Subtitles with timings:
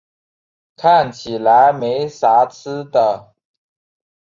[0.77, 3.35] 看起来没啥吃的